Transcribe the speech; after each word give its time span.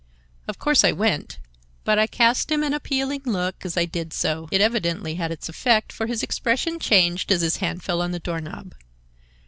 Of 0.47 0.57
course 0.57 0.83
I 0.83 0.91
went, 0.93 1.37
but 1.83 1.99
I 1.99 2.07
cast 2.07 2.51
him 2.51 2.63
an 2.63 2.73
appealing 2.73 3.21
look 3.23 3.63
as 3.63 3.77
I 3.77 3.85
did 3.85 4.13
so. 4.13 4.49
It 4.51 4.59
evidently 4.59 5.13
had 5.13 5.31
its 5.31 5.47
effect, 5.47 5.93
for 5.93 6.07
his 6.07 6.23
expression 6.23 6.79
changed 6.79 7.31
as 7.31 7.41
his 7.41 7.57
hand 7.57 7.83
fell 7.83 8.01
on 8.01 8.09
the 8.09 8.17
doorknob. 8.17 8.73